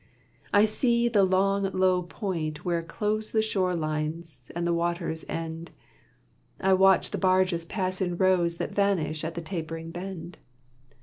[0.51, 5.69] I see the long low point, where close The shore lines, and the waters end,
[6.59, 10.39] I watch the barges pass in rows That vanish at the tapering bend.